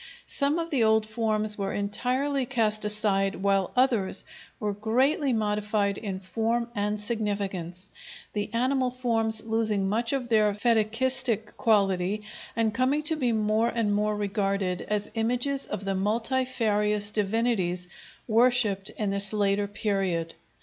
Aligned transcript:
Some 0.25 0.57
of 0.57 0.71
the 0.71 0.83
old 0.83 1.05
forms 1.05 1.59
were 1.59 1.71
entirely 1.71 2.47
cast 2.47 2.85
aside 2.85 3.35
while 3.35 3.69
others 3.77 4.23
were 4.59 4.73
greatly 4.73 5.31
modified 5.31 5.95
in 5.99 6.19
form 6.19 6.69
and 6.73 6.99
significance, 6.99 7.87
the 8.33 8.49
animal 8.51 8.89
forms 8.89 9.43
losing 9.45 9.87
much 9.87 10.11
of 10.11 10.27
their 10.27 10.55
fetichistic 10.55 11.55
quality 11.55 12.23
and 12.55 12.73
coming 12.73 13.03
to 13.03 13.15
be 13.15 13.31
more 13.31 13.69
and 13.69 13.93
more 13.93 14.15
regarded 14.15 14.81
as 14.89 15.11
images 15.13 15.67
of 15.67 15.85
the 15.85 15.93
multifarious 15.93 17.11
divinities 17.11 17.87
worshipped 18.27 18.89
in 18.97 19.11
this 19.11 19.31
later 19.31 19.67
period. 19.67 20.33